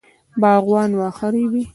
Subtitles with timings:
[0.41, 1.63] باغوانان واښه رېبي.